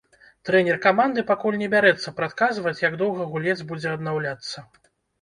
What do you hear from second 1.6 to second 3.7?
не бярэцца прадказваць, як доўга гулец